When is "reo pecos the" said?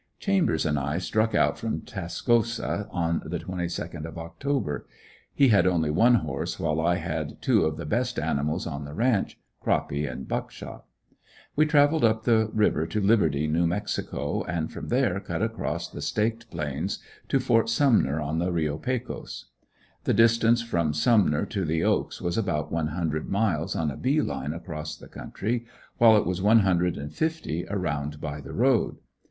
18.51-20.15